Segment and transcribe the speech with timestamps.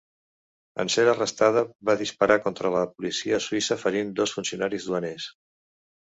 [0.83, 5.31] En ser arrestada va disparar contra la policia suïssa ferint dos funcionaris duaners.